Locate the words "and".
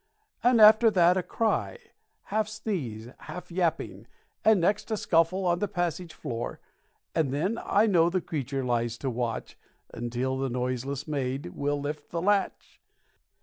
0.43-0.59, 4.43-4.59, 7.13-7.31